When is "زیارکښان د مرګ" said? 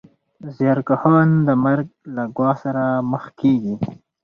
0.55-1.87